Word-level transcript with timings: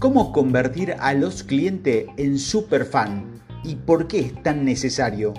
¿Cómo 0.00 0.32
convertir 0.32 0.94
a 0.98 1.12
los 1.12 1.42
clientes 1.42 2.06
en 2.16 2.38
superfan? 2.38 3.42
¿Y 3.62 3.74
por 3.74 4.08
qué 4.08 4.20
es 4.20 4.42
tan 4.42 4.64
necesario? 4.64 5.34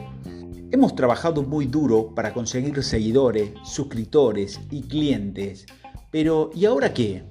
Hemos 0.70 0.96
trabajado 0.96 1.41
muy 1.41 1.66
duro 1.66 2.14
para 2.14 2.32
conseguir 2.32 2.84
seguidores, 2.84 3.54
suscriptores 3.63 4.60
y 4.70 4.84
clientes. 4.84 5.66
Pero 6.11 6.52
¿y 6.54 6.66
ahora 6.66 6.93
qué? 6.93 7.24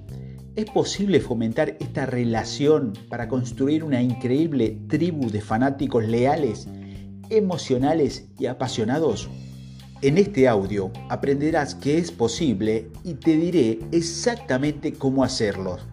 ¿Es 0.57 0.65
posible 0.65 1.21
fomentar 1.21 1.77
esta 1.79 2.05
relación 2.05 2.91
para 3.07 3.29
construir 3.29 3.85
una 3.85 4.01
increíble 4.01 4.81
tribu 4.89 5.31
de 5.31 5.39
fanáticos 5.39 6.03
leales, 6.03 6.67
emocionales 7.29 8.27
y 8.37 8.47
apasionados? 8.47 9.29
En 10.01 10.17
este 10.17 10.49
audio 10.49 10.91
aprenderás 11.07 11.75
que 11.75 11.97
es 11.97 12.11
posible 12.11 12.89
y 13.05 13.13
te 13.13 13.37
diré 13.37 13.79
exactamente 13.93 14.91
cómo 14.91 15.23
hacerlo. 15.23 15.90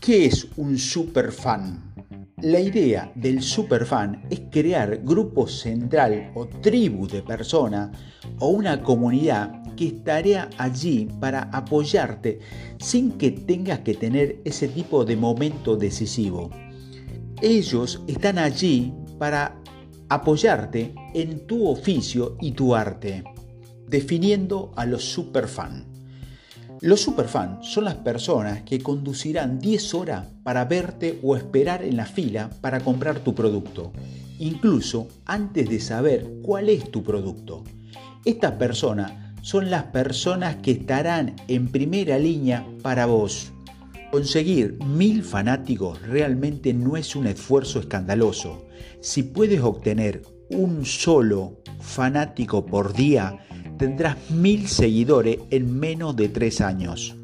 ¿Qué 0.00 0.26
es 0.26 0.46
un 0.56 0.78
superfan? 0.78 1.92
La 2.40 2.60
idea 2.60 3.10
del 3.16 3.42
superfan 3.42 4.24
es 4.30 4.42
crear 4.50 5.02
grupo 5.02 5.48
central 5.48 6.30
o 6.34 6.46
tribu 6.46 7.08
de 7.08 7.22
personas 7.22 7.90
o 8.38 8.48
una 8.48 8.80
comunidad 8.80 9.74
que 9.74 9.88
estará 9.88 10.48
allí 10.56 11.08
para 11.20 11.42
apoyarte 11.52 12.38
sin 12.78 13.12
que 13.12 13.32
tengas 13.32 13.80
que 13.80 13.94
tener 13.94 14.40
ese 14.44 14.68
tipo 14.68 15.04
de 15.04 15.16
momento 15.16 15.76
decisivo. 15.76 16.48
Ellos 17.42 18.00
están 18.06 18.38
allí 18.38 18.94
para 19.18 19.60
apoyarte 20.08 20.94
en 21.12 21.46
tu 21.46 21.68
oficio 21.68 22.36
y 22.40 22.52
tu 22.52 22.74
arte 22.74 23.24
definiendo 23.88 24.72
a 24.76 24.86
los 24.86 25.04
superfans. 25.04 25.87
Los 26.80 27.00
superfans 27.00 27.66
son 27.66 27.86
las 27.86 27.96
personas 27.96 28.62
que 28.62 28.80
conducirán 28.80 29.58
10 29.58 29.94
horas 29.94 30.28
para 30.44 30.64
verte 30.64 31.18
o 31.24 31.36
esperar 31.36 31.82
en 31.82 31.96
la 31.96 32.06
fila 32.06 32.50
para 32.60 32.78
comprar 32.78 33.18
tu 33.18 33.34
producto, 33.34 33.92
incluso 34.38 35.08
antes 35.24 35.68
de 35.68 35.80
saber 35.80 36.24
cuál 36.42 36.68
es 36.68 36.88
tu 36.88 37.02
producto. 37.02 37.64
Estas 38.24 38.52
personas 38.52 39.12
son 39.42 39.70
las 39.70 39.84
personas 39.84 40.56
que 40.56 40.70
estarán 40.70 41.34
en 41.48 41.66
primera 41.66 42.16
línea 42.16 42.64
para 42.80 43.06
vos. 43.06 43.52
Conseguir 44.12 44.78
mil 44.84 45.24
fanáticos 45.24 46.00
realmente 46.02 46.72
no 46.74 46.96
es 46.96 47.16
un 47.16 47.26
esfuerzo 47.26 47.80
escandaloso. 47.80 48.66
Si 49.00 49.24
puedes 49.24 49.60
obtener 49.62 50.22
un 50.50 50.84
solo 50.86 51.60
fanático 51.80 52.64
por 52.64 52.92
día, 52.92 53.38
tendrás 53.78 54.30
mil 54.30 54.68
seguidores 54.68 55.38
en 55.50 55.78
menos 55.78 56.16
de 56.16 56.28
tres 56.28 56.60
años. 56.60 57.14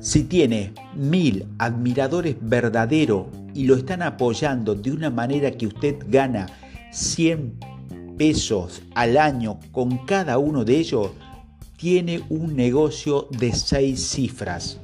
Si 0.00 0.24
tiene 0.24 0.72
mil 0.94 1.46
admiradores 1.58 2.36
verdaderos 2.40 3.26
y 3.54 3.64
lo 3.64 3.76
están 3.76 4.02
apoyando 4.02 4.74
de 4.74 4.90
una 4.90 5.10
manera 5.10 5.52
que 5.52 5.68
usted 5.68 5.96
gana 6.08 6.46
100 6.90 7.54
pesos 8.18 8.82
al 8.94 9.16
año 9.16 9.58
con 9.70 9.98
cada 10.04 10.38
uno 10.38 10.64
de 10.64 10.78
ellos, 10.78 11.10
tiene 11.76 12.22
un 12.28 12.56
negocio 12.56 13.28
de 13.30 13.52
seis 13.52 14.00
cifras. 14.08 14.78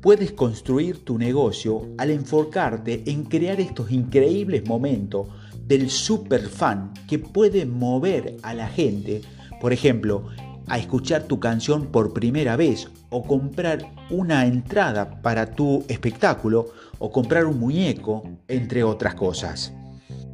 Puedes 0.00 0.32
construir 0.32 1.04
tu 1.04 1.18
negocio 1.18 1.88
al 1.98 2.10
enfocarte 2.10 3.02
en 3.06 3.24
crear 3.24 3.60
estos 3.60 3.90
increíbles 3.90 4.66
momentos 4.66 5.28
del 5.66 5.90
super 5.90 6.48
fan 6.48 6.92
que 7.08 7.18
puede 7.18 7.66
mover 7.66 8.36
a 8.42 8.54
la 8.54 8.68
gente 8.68 9.22
por 9.60 9.72
ejemplo, 9.72 10.24
a 10.66 10.78
escuchar 10.78 11.24
tu 11.24 11.40
canción 11.40 11.86
por 11.86 12.12
primera 12.12 12.56
vez 12.56 12.88
o 13.10 13.24
comprar 13.24 13.92
una 14.08 14.46
entrada 14.46 15.20
para 15.20 15.52
tu 15.52 15.84
espectáculo 15.88 16.66
o 16.98 17.10
comprar 17.10 17.46
un 17.46 17.58
muñeco, 17.58 18.22
entre 18.48 18.84
otras 18.84 19.14
cosas. 19.14 19.72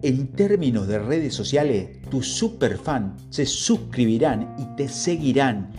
En 0.02 0.28
términos 0.28 0.86
de 0.86 0.98
redes 0.98 1.34
sociales, 1.34 2.02
tus 2.10 2.28
superfans 2.28 3.22
se 3.30 3.46
suscribirán 3.46 4.54
y 4.58 4.76
te 4.76 4.88
seguirán 4.88 5.72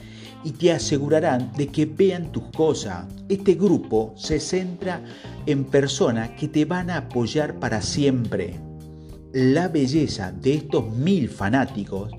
y 0.43 0.51
te 0.51 0.71
asegurarán 0.71 1.51
de 1.55 1.67
que 1.67 1.85
vean 1.85 2.31
tus 2.31 2.43
cosas. 2.55 3.05
Este 3.29 3.53
grupo 3.53 4.13
se 4.17 4.39
centra 4.39 5.03
en 5.45 5.65
personas 5.65 6.31
que 6.31 6.47
te 6.47 6.65
van 6.65 6.89
a 6.89 6.97
apoyar 6.97 7.59
para 7.59 7.81
siempre. 7.81 8.59
La 9.33 9.67
belleza 9.67 10.31
de 10.31 10.55
estos 10.55 10.89
mil 10.95 11.29
fanáticos 11.29 12.11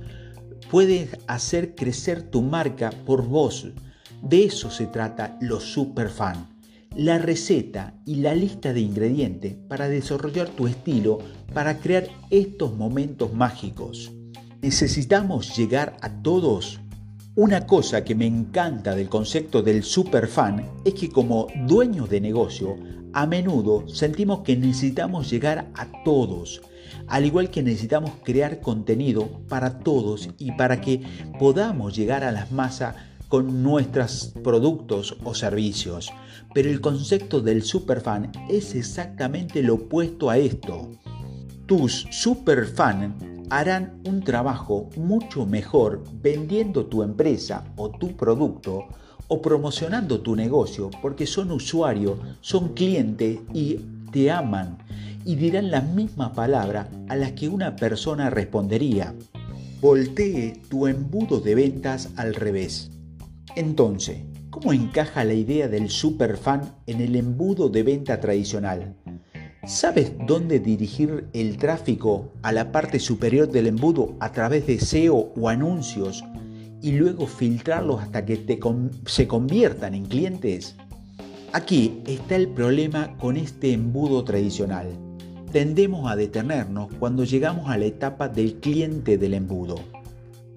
puedes 0.70 1.16
hacer 1.26 1.74
crecer 1.74 2.22
tu 2.22 2.42
marca 2.42 2.90
por 3.06 3.26
vos. 3.26 3.68
De 4.22 4.44
eso 4.44 4.70
se 4.70 4.86
trata 4.86 5.36
los 5.40 5.64
superfan. 5.64 6.48
La 6.96 7.18
receta 7.18 7.94
y 8.06 8.16
la 8.16 8.34
lista 8.34 8.72
de 8.72 8.80
ingredientes 8.80 9.54
para 9.68 9.88
desarrollar 9.88 10.48
tu 10.48 10.66
estilo 10.66 11.18
para 11.52 11.78
crear 11.78 12.08
estos 12.30 12.74
momentos 12.74 13.32
mágicos. 13.32 14.12
Necesitamos 14.62 15.56
llegar 15.56 15.96
a 16.00 16.10
todos. 16.22 16.80
Una 17.36 17.66
cosa 17.66 18.02
que 18.02 18.16
me 18.16 18.26
encanta 18.26 18.96
del 18.96 19.08
concepto 19.08 19.62
del 19.62 19.84
superfan 19.84 20.68
es 20.84 20.94
que 20.94 21.10
como 21.10 21.46
dueños 21.66 22.10
de 22.10 22.20
negocio, 22.20 22.76
a 23.12 23.26
menudo 23.26 23.88
sentimos 23.88 24.40
que 24.40 24.56
necesitamos 24.56 25.30
llegar 25.30 25.70
a 25.74 25.86
todos 26.04 26.60
al 27.08 27.24
igual 27.24 27.50
que 27.50 27.62
necesitamos 27.62 28.12
crear 28.22 28.60
contenido 28.60 29.28
para 29.48 29.78
todos 29.80 30.28
y 30.38 30.52
para 30.52 30.80
que 30.80 31.02
podamos 31.38 31.96
llegar 31.96 32.24
a 32.24 32.32
las 32.32 32.52
masas 32.52 32.96
con 33.28 33.62
nuestros 33.62 34.32
productos 34.42 35.16
o 35.24 35.34
servicios. 35.34 36.10
Pero 36.54 36.70
el 36.70 36.80
concepto 36.80 37.40
del 37.40 37.62
superfan 37.62 38.32
es 38.48 38.74
exactamente 38.74 39.62
lo 39.62 39.74
opuesto 39.74 40.30
a 40.30 40.38
esto. 40.38 40.90
Tus 41.66 42.06
superfans 42.10 43.14
harán 43.50 44.00
un 44.06 44.22
trabajo 44.22 44.88
mucho 44.96 45.46
mejor 45.46 46.04
vendiendo 46.22 46.86
tu 46.86 47.02
empresa 47.02 47.64
o 47.76 47.90
tu 47.90 48.16
producto 48.16 48.84
o 49.28 49.40
promocionando 49.42 50.20
tu 50.20 50.34
negocio 50.34 50.90
porque 51.00 51.26
son 51.26 51.52
usuarios, 51.52 52.18
son 52.40 52.74
clientes 52.74 53.38
y 53.52 53.76
te 54.10 54.30
aman 54.30 54.78
y 55.24 55.36
dirán 55.36 55.70
la 55.70 55.82
misma 55.82 56.32
palabra 56.32 56.88
a 57.08 57.14
las 57.14 57.32
que 57.32 57.48
una 57.48 57.76
persona 57.76 58.30
respondería. 58.30 59.14
Voltee 59.80 60.54
tu 60.68 60.86
embudo 60.86 61.40
de 61.40 61.54
ventas 61.54 62.08
al 62.16 62.34
revés. 62.34 62.90
Entonces, 63.54 64.18
¿cómo 64.50 64.72
encaja 64.72 65.24
la 65.24 65.34
idea 65.34 65.68
del 65.68 65.90
superfan 65.90 66.76
en 66.86 67.00
el 67.00 67.14
embudo 67.14 67.68
de 67.68 67.82
venta 67.82 68.20
tradicional? 68.20 68.96
¿Sabes 69.66 70.12
dónde 70.26 70.60
dirigir 70.60 71.28
el 71.34 71.58
tráfico 71.58 72.32
a 72.42 72.52
la 72.52 72.72
parte 72.72 72.98
superior 72.98 73.50
del 73.50 73.66
embudo 73.66 74.16
a 74.20 74.32
través 74.32 74.66
de 74.66 74.80
SEO 74.80 75.32
o 75.36 75.48
anuncios 75.50 76.24
y 76.82 76.92
luego 76.92 77.26
filtrarlos 77.26 78.02
hasta 78.02 78.24
que 78.24 78.58
se 79.06 79.26
conviertan 79.28 79.94
en 79.94 80.06
clientes? 80.06 80.76
Aquí 81.52 82.02
está 82.06 82.36
el 82.36 82.48
problema 82.48 83.16
con 83.16 83.36
este 83.36 83.72
embudo 83.72 84.24
tradicional 84.24 84.88
tendemos 85.52 86.10
a 86.10 86.16
detenernos 86.16 86.88
cuando 86.98 87.24
llegamos 87.24 87.70
a 87.70 87.78
la 87.78 87.86
etapa 87.86 88.28
del 88.28 88.56
cliente 88.56 89.16
del 89.16 89.34
embudo, 89.34 89.76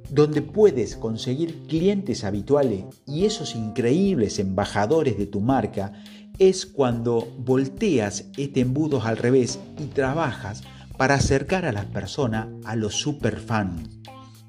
donde 0.09 0.41
puedes 0.41 0.97
conseguir 0.97 1.63
clientes 1.67 2.23
habituales 2.23 2.85
y 3.07 3.25
esos 3.25 3.55
increíbles 3.55 4.39
embajadores 4.39 5.17
de 5.17 5.27
tu 5.27 5.39
marca 5.39 5.93
es 6.39 6.65
cuando 6.65 7.27
volteas 7.37 8.25
este 8.37 8.61
embudo 8.61 9.01
al 9.01 9.17
revés 9.17 9.59
y 9.79 9.85
trabajas 9.85 10.63
para 10.97 11.15
acercar 11.15 11.65
a 11.65 11.71
las 11.71 11.85
personas 11.85 12.47
a 12.65 12.75
los 12.75 12.95
superfans. 12.95 14.01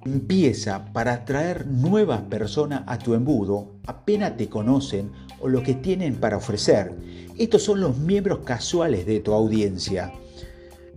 Empieza 0.04 0.86
para 0.92 1.12
atraer 1.12 1.68
nuevas 1.68 2.22
personas 2.22 2.82
a 2.86 2.98
tu 2.98 3.14
embudo, 3.14 3.76
apenas 3.86 4.36
te 4.36 4.48
conocen 4.48 5.12
o 5.40 5.48
lo 5.48 5.62
que 5.62 5.74
tienen 5.74 6.16
para 6.16 6.38
ofrecer. 6.38 6.92
Estos 7.38 7.62
son 7.62 7.80
los 7.80 7.98
miembros 7.98 8.40
casuales 8.40 9.06
de 9.06 9.20
tu 9.20 9.32
audiencia. 9.32 10.12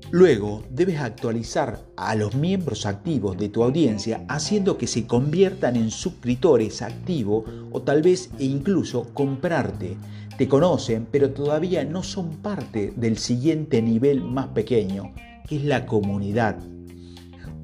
Luego 0.09 0.63
debes 0.71 1.01
actualizar 1.01 1.83
a 1.95 2.15
los 2.15 2.33
miembros 2.33 2.87
activos 2.87 3.37
de 3.37 3.49
tu 3.49 3.63
audiencia 3.63 4.25
haciendo 4.27 4.77
que 4.77 4.87
se 4.87 5.05
conviertan 5.05 5.75
en 5.75 5.91
suscriptores 5.91 6.81
activos 6.81 7.43
o 7.71 7.83
tal 7.83 8.01
vez 8.01 8.31
e 8.39 8.45
incluso 8.45 9.13
comprarte. 9.13 9.97
Te 10.35 10.47
conocen 10.47 11.07
pero 11.11 11.29
todavía 11.29 11.85
no 11.85 12.01
son 12.01 12.37
parte 12.37 12.91
del 12.95 13.19
siguiente 13.19 13.83
nivel 13.83 14.23
más 14.23 14.47
pequeño, 14.47 15.13
que 15.47 15.57
es 15.57 15.63
la 15.63 15.85
comunidad. 15.85 16.57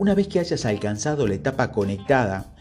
Una 0.01 0.15
vez 0.15 0.27
que 0.27 0.39
hayas 0.39 0.65
alcanzado 0.65 1.27
la 1.27 1.35
etapa 1.35 1.71
conectada, 1.71 2.55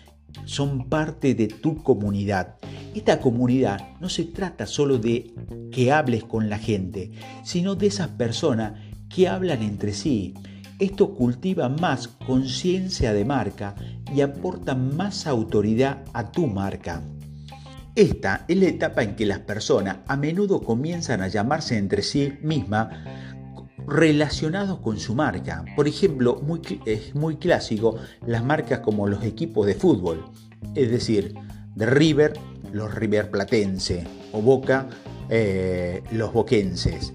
son 0.44 0.90
parte 0.90 1.34
de 1.34 1.48
tu 1.48 1.82
comunidad. 1.82 2.56
Esta 2.94 3.19
comunidad 3.19 3.98
no 3.98 4.10
se 4.10 4.26
trata 4.26 4.66
solo 4.66 4.98
de 4.98 5.32
que 5.72 5.90
hables 5.90 6.22
con 6.22 6.50
la 6.50 6.58
gente, 6.58 7.12
sino 7.42 7.76
de 7.76 7.87
esas 7.87 8.08
personas 8.08 8.75
que 9.08 9.26
hablan 9.26 9.62
entre 9.62 9.94
sí. 9.94 10.34
Esto 10.78 11.14
cultiva 11.14 11.70
más 11.70 12.08
conciencia 12.08 13.14
de 13.14 13.25
marca 13.25 13.75
y 14.14 14.20
aporta 14.20 14.75
más 14.75 15.26
autoridad 15.26 16.04
a 16.12 16.32
tu 16.32 16.46
marca. 16.46 17.02
Esta 17.96 18.44
es 18.48 18.56
la 18.58 18.66
etapa 18.66 19.02
en 19.02 19.16
que 19.16 19.25
las 19.25 19.38
personas 19.38 19.96
a 20.06 20.16
menudo 20.19 20.60
comienzan 20.60 21.22
a 21.22 21.28
llamarse 21.28 21.78
entre 21.78 22.02
sí 22.02 22.34
mismas 22.42 22.88
relacionados 23.87 24.79
con 24.81 24.99
su 24.99 25.15
marca. 25.15 25.65
Por 25.77 25.88
ejemplo, 25.88 26.41
muy, 26.43 26.61
es 26.87 27.15
muy 27.15 27.37
clásico 27.37 27.97
las 28.27 28.44
marcas 28.44 28.81
como 28.81 29.06
los 29.06 29.25
equipos 29.25 29.67
de 29.67 29.75
fútbol, 29.75 30.25
es 30.75 30.91
decir, 30.91 31.35
de 31.75 31.87
River, 31.87 32.35
los 32.73 32.94
River 32.94 33.31
Platense 33.31 34.06
o 34.32 34.41
Boca, 34.41 34.88
eh, 35.29 36.03
los 36.12 36.32
boquenses. 36.32 37.12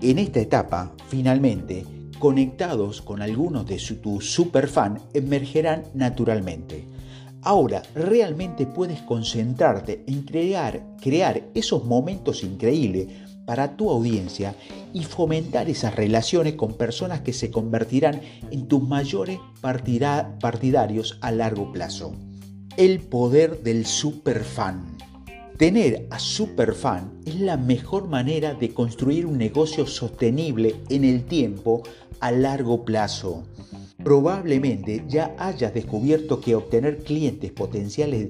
En 0.00 0.18
esta 0.18 0.40
etapa, 0.40 0.92
finalmente, 1.08 1.84
conectados 2.18 3.02
con 3.02 3.22
algunos 3.22 3.66
de 3.66 3.78
su, 3.78 3.96
tus 3.96 4.30
superfan 4.30 5.00
emergerán 5.14 5.84
naturalmente. 5.94 6.84
Ahora 7.42 7.82
realmente 7.94 8.66
puedes 8.66 9.00
concentrarte 9.02 10.04
en 10.06 10.22
crear, 10.22 10.84
crear 11.00 11.44
esos 11.54 11.84
momentos 11.84 12.42
increíbles 12.42 13.08
para 13.48 13.78
tu 13.78 13.90
audiencia 13.90 14.54
y 14.92 15.04
fomentar 15.04 15.70
esas 15.70 15.96
relaciones 15.96 16.52
con 16.52 16.74
personas 16.74 17.22
que 17.22 17.32
se 17.32 17.50
convertirán 17.50 18.20
en 18.50 18.68
tus 18.68 18.86
mayores 18.86 19.38
partidarios 19.62 21.16
a 21.22 21.32
largo 21.32 21.72
plazo. 21.72 22.12
El 22.76 23.00
poder 23.00 23.62
del 23.62 23.86
superfan. 23.86 24.98
Tener 25.56 26.06
a 26.10 26.18
superfan 26.18 27.20
es 27.24 27.40
la 27.40 27.56
mejor 27.56 28.06
manera 28.06 28.52
de 28.52 28.74
construir 28.74 29.24
un 29.24 29.38
negocio 29.38 29.86
sostenible 29.86 30.76
en 30.90 31.04
el 31.04 31.24
tiempo 31.24 31.82
a 32.20 32.30
largo 32.30 32.84
plazo. 32.84 33.44
Probablemente 34.04 35.04
ya 35.08 35.34
hayas 35.38 35.74
descubierto 35.74 36.40
que 36.40 36.54
obtener 36.54 36.98
clientes 36.98 37.50
potenciales 37.50 38.28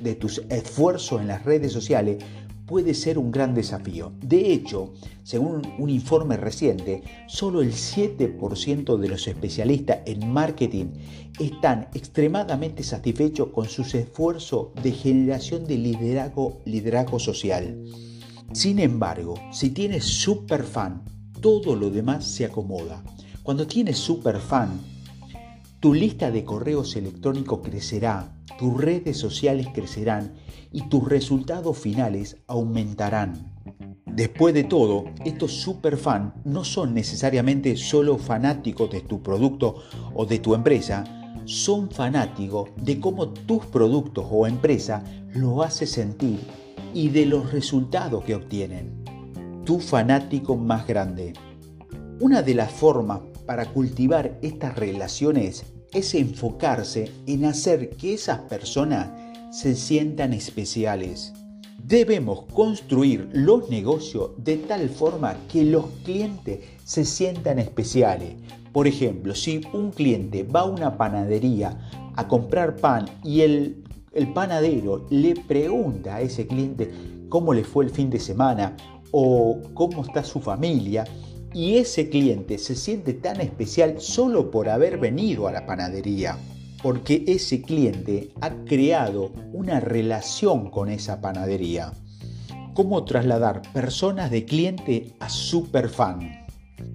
de, 0.00 0.14
tus 0.14 0.42
esfuerzos 0.48 1.20
en 1.20 1.26
las 1.26 1.44
redes 1.44 1.72
sociales 1.72 2.22
puede 2.70 2.94
ser 2.94 3.18
un 3.18 3.32
gran 3.32 3.52
desafío. 3.52 4.12
De 4.22 4.52
hecho, 4.52 4.92
según 5.24 5.62
un 5.80 5.90
informe 5.90 6.36
reciente, 6.36 7.02
solo 7.26 7.62
el 7.62 7.72
7% 7.72 8.96
de 8.96 9.08
los 9.08 9.26
especialistas 9.26 9.98
en 10.06 10.32
marketing 10.32 10.92
están 11.40 11.88
extremadamente 11.94 12.84
satisfechos 12.84 13.48
con 13.48 13.68
sus 13.68 13.92
esfuerzos 13.96 14.68
de 14.84 14.92
generación 14.92 15.66
de 15.66 15.78
liderazgo, 16.64 17.18
social. 17.18 17.82
Sin 18.52 18.78
embargo, 18.78 19.34
si 19.50 19.70
tienes 19.70 20.04
super 20.04 20.62
fan, 20.62 21.02
todo 21.40 21.74
lo 21.74 21.90
demás 21.90 22.24
se 22.24 22.44
acomoda. 22.44 23.02
Cuando 23.42 23.66
tienes 23.66 23.98
super 23.98 24.38
fan, 24.38 24.80
tu 25.80 25.94
lista 25.94 26.30
de 26.30 26.44
correos 26.44 26.94
electrónicos 26.94 27.60
crecerá, 27.62 28.36
tus 28.58 28.78
redes 28.78 29.16
sociales 29.16 29.66
crecerán 29.72 30.34
y 30.70 30.88
tus 30.90 31.08
resultados 31.08 31.78
finales 31.78 32.36
aumentarán. 32.46 33.50
Después 34.04 34.52
de 34.52 34.64
todo, 34.64 35.04
estos 35.24 35.52
superfans 35.52 36.34
no 36.44 36.64
son 36.64 36.92
necesariamente 36.92 37.76
solo 37.78 38.18
fanáticos 38.18 38.90
de 38.90 39.00
tu 39.00 39.22
producto 39.22 39.76
o 40.14 40.26
de 40.26 40.38
tu 40.38 40.54
empresa, 40.54 41.04
son 41.46 41.90
fanáticos 41.90 42.68
de 42.76 43.00
cómo 43.00 43.30
tus 43.30 43.64
productos 43.64 44.26
o 44.30 44.46
empresa 44.46 45.02
lo 45.32 45.62
hace 45.62 45.86
sentir 45.86 46.40
y 46.92 47.08
de 47.08 47.24
los 47.24 47.52
resultados 47.52 48.24
que 48.24 48.34
obtienen. 48.34 49.02
Tu 49.64 49.80
fanático 49.80 50.56
más 50.56 50.86
grande. 50.86 51.32
Una 52.20 52.42
de 52.42 52.54
las 52.54 52.70
formas 52.70 53.20
para 53.50 53.66
cultivar 53.66 54.38
estas 54.42 54.76
relaciones 54.76 55.64
es 55.92 56.14
enfocarse 56.14 57.10
en 57.26 57.46
hacer 57.46 57.90
que 57.96 58.14
esas 58.14 58.38
personas 58.42 59.10
se 59.50 59.74
sientan 59.74 60.32
especiales. 60.32 61.32
Debemos 61.82 62.44
construir 62.54 63.28
los 63.32 63.68
negocios 63.68 64.30
de 64.36 64.56
tal 64.56 64.88
forma 64.88 65.36
que 65.48 65.64
los 65.64 65.86
clientes 66.04 66.60
se 66.84 67.04
sientan 67.04 67.58
especiales. 67.58 68.36
Por 68.72 68.86
ejemplo, 68.86 69.34
si 69.34 69.62
un 69.72 69.90
cliente 69.90 70.44
va 70.44 70.60
a 70.60 70.66
una 70.66 70.96
panadería 70.96 71.90
a 72.14 72.28
comprar 72.28 72.76
pan 72.76 73.06
y 73.24 73.40
el, 73.40 73.82
el 74.12 74.32
panadero 74.32 75.08
le 75.10 75.34
pregunta 75.34 76.14
a 76.14 76.20
ese 76.20 76.46
cliente 76.46 76.88
cómo 77.28 77.52
le 77.52 77.64
fue 77.64 77.84
el 77.84 77.90
fin 77.90 78.10
de 78.10 78.20
semana 78.20 78.76
o 79.10 79.58
cómo 79.74 80.04
está 80.04 80.22
su 80.22 80.38
familia, 80.38 81.04
y 81.52 81.76
ese 81.76 82.08
cliente 82.08 82.58
se 82.58 82.76
siente 82.76 83.12
tan 83.12 83.40
especial 83.40 84.00
solo 84.00 84.50
por 84.50 84.68
haber 84.68 84.98
venido 84.98 85.48
a 85.48 85.52
la 85.52 85.66
panadería, 85.66 86.38
porque 86.82 87.24
ese 87.26 87.62
cliente 87.62 88.30
ha 88.40 88.50
creado 88.64 89.32
una 89.52 89.80
relación 89.80 90.70
con 90.70 90.88
esa 90.88 91.20
panadería. 91.20 91.92
¿Cómo 92.74 93.04
trasladar 93.04 93.62
personas 93.72 94.30
de 94.30 94.44
cliente 94.44 95.12
a 95.18 95.28
superfan? 95.28 96.46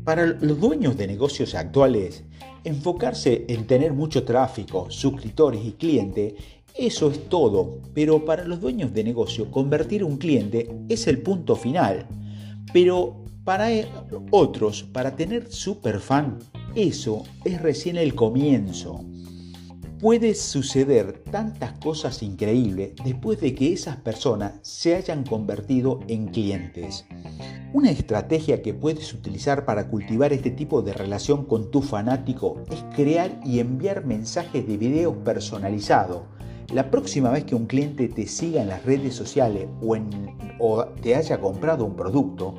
Para 0.03 0.25
los 0.25 0.59
dueños 0.59 0.97
de 0.97 1.07
negocios 1.07 1.53
actuales, 1.53 2.23
enfocarse 2.63 3.45
en 3.49 3.67
tener 3.67 3.93
mucho 3.93 4.23
tráfico, 4.23 4.87
suscriptores 4.89 5.63
y 5.65 5.73
clientes, 5.73 6.33
eso 6.73 7.11
es 7.11 7.29
todo, 7.29 7.79
pero 7.93 8.25
para 8.25 8.45
los 8.45 8.59
dueños 8.59 8.93
de 8.93 9.03
negocio, 9.03 9.51
convertir 9.51 10.03
un 10.03 10.17
cliente 10.17 10.69
es 10.89 11.07
el 11.07 11.21
punto 11.21 11.55
final. 11.55 12.07
Pero 12.73 13.24
para 13.45 13.71
e, 13.71 13.87
otros, 14.31 14.83
para 14.83 15.15
tener 15.15 15.47
fan, 15.99 16.39
eso 16.73 17.23
es 17.45 17.61
recién 17.61 17.95
el 17.95 18.15
comienzo. 18.15 19.05
Puede 19.99 20.33
suceder 20.33 21.23
tantas 21.31 21.73
cosas 21.73 22.21
increíbles 22.21 22.93
después 23.03 23.39
de 23.39 23.55
que 23.55 23.71
esas 23.71 23.97
personas 23.97 24.55
se 24.61 24.95
hayan 24.95 25.23
convertido 25.23 25.99
en 26.07 26.27
clientes. 26.27 27.05
Una 27.71 27.91
estrategia 27.91 28.61
que 28.61 28.73
puedes 28.73 29.13
utilizar 29.13 29.63
para 29.63 29.89
cultivar 29.89 30.33
este 30.33 30.49
tipo 30.49 30.81
de 30.81 30.93
relación 30.93 31.45
con 31.45 31.71
tu 31.71 31.81
fanático 31.81 32.63
es 32.71 32.83
crear 32.95 33.39
y 33.45 33.59
enviar 33.59 34.05
mensajes 34.05 34.67
de 34.67 34.77
video 34.77 35.23
personalizados. 35.23 36.23
La 36.73 36.89
próxima 36.89 37.29
vez 37.29 37.43
que 37.45 37.55
un 37.55 37.67
cliente 37.67 38.07
te 38.09 38.27
siga 38.27 38.61
en 38.63 38.69
las 38.69 38.83
redes 38.83 39.13
sociales 39.13 39.67
o, 39.81 39.95
o 40.59 40.85
te 40.85 41.15
haya 41.15 41.39
comprado 41.39 41.85
un 41.85 41.95
producto, 41.95 42.55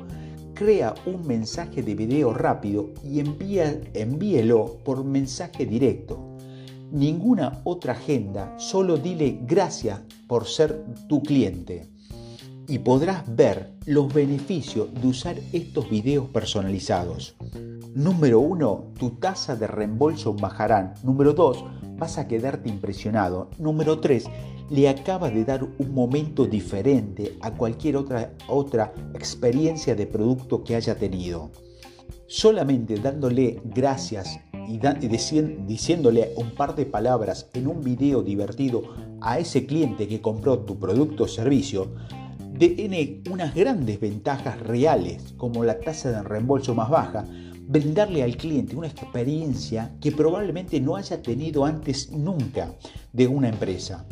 crea 0.57 0.95
un 1.05 1.27
mensaje 1.27 1.83
de 1.83 1.93
video 1.93 2.33
rápido 2.33 2.89
y 3.03 3.19
envíelo 3.19 4.77
por 4.83 5.03
mensaje 5.03 5.67
directo. 5.67 6.35
Ninguna 6.91 7.61
otra 7.63 7.93
agenda, 7.93 8.55
solo 8.57 8.97
dile 8.97 9.39
gracias 9.45 10.01
por 10.27 10.45
ser 10.45 10.83
tu 11.07 11.21
cliente. 11.21 11.87
Y 12.67 12.79
podrás 12.79 13.23
ver 13.35 13.73
los 13.85 14.11
beneficios 14.11 14.91
de 14.99 15.07
usar 15.07 15.37
estos 15.53 15.89
videos 15.89 16.27
personalizados. 16.29 17.35
Número 17.93 18.39
1. 18.39 18.93
Tu 18.97 19.11
tasa 19.11 19.55
de 19.55 19.67
reembolso 19.67 20.33
bajarán. 20.33 20.95
Número 21.03 21.33
2 21.33 21.63
vas 21.97 22.17
a 22.17 22.27
quedarte 22.27 22.69
impresionado. 22.69 23.49
Número 23.57 23.99
3, 23.99 24.25
le 24.69 24.89
acaba 24.89 25.29
de 25.29 25.45
dar 25.45 25.63
un 25.63 25.93
momento 25.93 26.45
diferente 26.45 27.37
a 27.41 27.51
cualquier 27.51 27.97
otra, 27.97 28.33
otra 28.47 28.93
experiencia 29.13 29.95
de 29.95 30.07
producto 30.07 30.63
que 30.63 30.75
haya 30.75 30.95
tenido. 30.95 31.51
Solamente 32.27 32.95
dándole 32.95 33.61
gracias 33.63 34.39
y, 34.67 34.79
diciéndole 35.65 36.33
un 36.35 36.51
par 36.51 36.75
de 36.75 36.85
palabras 36.85 37.49
en 37.53 37.67
un 37.67 37.81
video 37.81 38.21
divertido 38.21 38.83
a 39.21 39.39
ese 39.39 39.65
cliente 39.65 40.07
que 40.07 40.21
compró 40.21 40.59
tu 40.59 40.77
producto 40.77 41.23
o 41.23 41.27
servicio, 41.27 41.93
tiene 42.59 43.21
unas 43.31 43.53
grandes 43.55 43.99
ventajas 43.99 44.59
reales 44.59 45.33
como 45.37 45.63
la 45.63 45.79
tasa 45.79 46.11
de 46.11 46.23
reembolso 46.23 46.75
más 46.75 46.89
baja, 46.89 47.25
brindarle 47.67 48.23
al 48.23 48.37
cliente 48.37 48.75
una 48.75 48.87
experiencia 48.87 49.95
que 49.99 50.11
probablemente 50.11 50.79
no 50.79 50.95
haya 50.95 51.21
tenido 51.21 51.65
antes 51.65 52.11
nunca 52.11 52.73
de 53.11 53.27
una 53.27 53.49
empresa. 53.49 54.05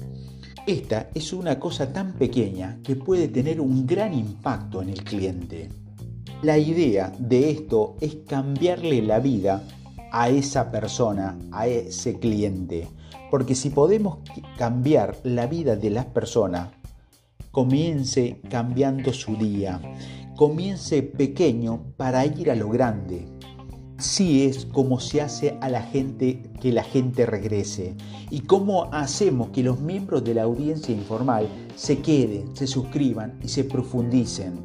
Esta 0.67 1.09
es 1.13 1.31
una 1.31 1.59
cosa 1.59 1.93
tan 1.93 2.13
pequeña 2.13 2.79
que 2.83 2.95
puede 2.95 3.27
tener 3.27 3.61
un 3.61 3.85
gran 3.85 4.13
impacto 4.13 4.81
en 4.81 4.89
el 4.89 5.03
cliente. 5.03 5.69
La 6.41 6.57
idea 6.57 7.13
de 7.17 7.49
esto 7.51 7.95
es 8.01 8.17
cambiarle 8.27 9.01
la 9.01 9.19
vida 9.19 9.63
a 10.11 10.29
esa 10.29 10.71
persona, 10.71 11.37
a 11.51 11.67
ese 11.67 12.19
cliente. 12.19 12.87
Porque 13.31 13.55
si 13.55 13.69
podemos 13.69 14.19
cambiar 14.57 15.17
la 15.23 15.47
vida 15.47 15.75
de 15.75 15.89
las 15.91 16.05
personas, 16.05 16.69
comience 17.51 18.41
cambiando 18.49 19.13
su 19.13 19.37
día. 19.37 19.79
Comience 20.35 21.03
pequeño 21.03 21.93
para 21.95 22.25
ir 22.25 22.51
a 22.51 22.55
lo 22.55 22.69
grande. 22.69 23.34
Sí 24.05 24.43
es 24.43 24.67
como 24.67 24.99
se 24.99 25.19
hace 25.19 25.57
a 25.61 25.67
la 25.67 25.81
gente 25.81 26.43
que 26.61 26.71
la 26.71 26.83
gente 26.83 27.25
regrese 27.25 27.95
y 28.29 28.41
cómo 28.41 28.87
hacemos 28.93 29.49
que 29.49 29.63
los 29.63 29.79
miembros 29.79 30.23
de 30.23 30.35
la 30.35 30.43
audiencia 30.43 30.93
informal 30.93 31.47
se 31.75 31.97
queden, 31.97 32.55
se 32.55 32.67
suscriban 32.67 33.39
y 33.43 33.47
se 33.47 33.63
profundicen. 33.63 34.59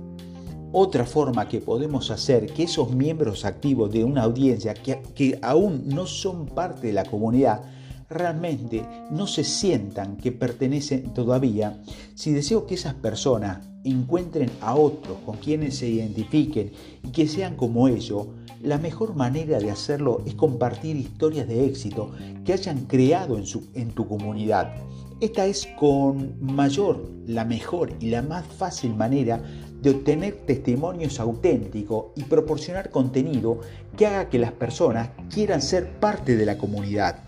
Otra 0.72 1.06
forma 1.06 1.48
que 1.48 1.62
podemos 1.62 2.10
hacer 2.10 2.52
que 2.52 2.64
esos 2.64 2.92
miembros 2.92 3.46
activos 3.46 3.90
de 3.90 4.04
una 4.04 4.24
audiencia 4.24 4.74
que, 4.74 5.00
que 5.14 5.38
aún 5.40 5.84
no 5.86 6.04
son 6.06 6.44
parte 6.44 6.88
de 6.88 6.92
la 6.92 7.06
comunidad 7.06 7.62
realmente 8.10 8.86
no 9.10 9.26
se 9.26 9.42
sientan 9.42 10.18
que 10.18 10.32
pertenecen 10.32 11.14
todavía, 11.14 11.80
si 12.14 12.32
deseo 12.32 12.66
que 12.66 12.74
esas 12.74 12.94
personas 12.94 13.66
encuentren 13.84 14.50
a 14.60 14.74
otros 14.74 15.16
con 15.24 15.38
quienes 15.38 15.78
se 15.78 15.88
identifiquen 15.88 16.72
y 17.02 17.08
que 17.10 17.26
sean 17.26 17.56
como 17.56 17.88
ellos, 17.88 18.26
la 18.60 18.78
mejor 18.78 19.14
manera 19.14 19.58
de 19.58 19.70
hacerlo 19.70 20.22
es 20.26 20.34
compartir 20.34 20.96
historias 20.96 21.48
de 21.48 21.64
éxito 21.64 22.10
que 22.44 22.52
hayan 22.52 22.84
creado 22.86 23.38
en, 23.38 23.46
su, 23.46 23.68
en 23.74 23.90
tu 23.90 24.06
comunidad. 24.06 24.74
Esta 25.20 25.46
es 25.46 25.68
con 25.78 26.34
mayor, 26.40 27.10
la 27.26 27.44
mejor 27.44 27.92
y 28.00 28.10
la 28.10 28.22
más 28.22 28.46
fácil 28.46 28.94
manera 28.94 29.42
de 29.82 29.90
obtener 29.90 30.34
testimonios 30.46 31.20
auténticos 31.20 32.06
y 32.16 32.24
proporcionar 32.24 32.90
contenido 32.90 33.60
que 33.96 34.06
haga 34.06 34.28
que 34.28 34.38
las 34.38 34.52
personas 34.52 35.10
quieran 35.32 35.62
ser 35.62 35.98
parte 35.98 36.36
de 36.36 36.46
la 36.46 36.58
comunidad. 36.58 37.24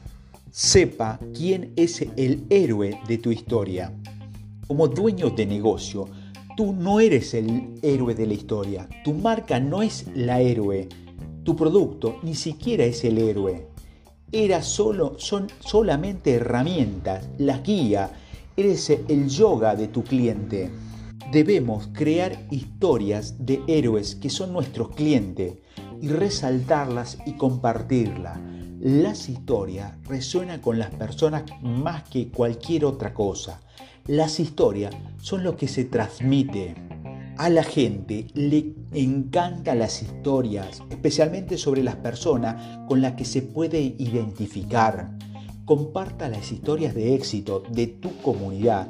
Sepa 0.50 1.18
quién 1.34 1.72
es 1.76 2.02
el 2.16 2.44
héroe 2.50 2.98
de 3.08 3.18
tu 3.18 3.30
historia. 3.30 3.92
Como 4.66 4.88
dueño 4.88 5.30
de 5.30 5.46
negocio, 5.46 6.08
tú 6.56 6.72
no 6.72 7.00
eres 7.00 7.32
el 7.34 7.74
héroe 7.82 8.14
de 8.14 8.26
la 8.26 8.34
historia. 8.34 8.88
Tu 9.04 9.14
marca 9.14 9.60
no 9.60 9.82
es 9.82 10.06
la 10.14 10.40
héroe. 10.40 10.88
Tu 11.44 11.56
producto 11.56 12.18
ni 12.22 12.34
siquiera 12.34 12.84
es 12.84 13.02
el 13.04 13.18
héroe. 13.18 13.66
Era 14.30 14.62
solo, 14.62 15.14
son 15.18 15.48
solamente 15.60 16.34
herramientas, 16.34 17.28
la 17.38 17.58
guía. 17.58 18.10
Eres 18.56 18.90
el 18.90 19.28
yoga 19.28 19.74
de 19.74 19.88
tu 19.88 20.04
cliente. 20.04 20.70
Debemos 21.32 21.88
crear 21.92 22.46
historias 22.50 23.44
de 23.44 23.60
héroes 23.66 24.14
que 24.14 24.30
son 24.30 24.52
nuestros 24.52 24.90
clientes 24.90 25.54
y 26.00 26.08
resaltarlas 26.08 27.18
y 27.26 27.32
compartirlas. 27.32 28.38
Las 28.80 29.28
historias 29.28 29.96
resuenan 30.04 30.60
con 30.60 30.78
las 30.78 30.90
personas 30.94 31.44
más 31.62 32.04
que 32.04 32.28
cualquier 32.28 32.84
otra 32.84 33.14
cosa. 33.14 33.60
Las 34.06 34.40
historias 34.40 34.94
son 35.18 35.44
lo 35.44 35.56
que 35.56 35.68
se 35.68 35.84
transmite. 35.84 36.91
A 37.38 37.48
la 37.48 37.64
gente 37.64 38.26
le 38.34 38.74
encantan 38.92 39.78
las 39.78 40.02
historias, 40.02 40.82
especialmente 40.90 41.56
sobre 41.56 41.82
las 41.82 41.96
personas 41.96 42.86
con 42.88 43.00
las 43.00 43.14
que 43.14 43.24
se 43.24 43.42
puede 43.42 43.80
identificar. 43.98 45.16
Comparta 45.64 46.28
las 46.28 46.52
historias 46.52 46.94
de 46.94 47.14
éxito 47.14 47.62
de 47.70 47.86
tu 47.86 48.16
comunidad 48.18 48.88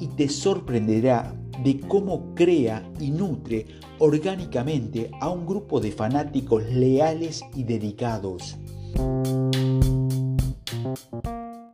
y 0.00 0.08
te 0.08 0.28
sorprenderá 0.28 1.34
de 1.62 1.80
cómo 1.80 2.34
crea 2.34 2.82
y 2.98 3.10
nutre 3.10 3.66
orgánicamente 3.98 5.10
a 5.20 5.30
un 5.30 5.46
grupo 5.46 5.80
de 5.80 5.92
fanáticos 5.92 6.64
leales 6.64 7.42
y 7.54 7.62
dedicados. 7.62 8.58